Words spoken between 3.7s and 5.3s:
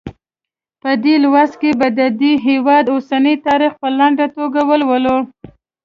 په لنډه توګه ولولو.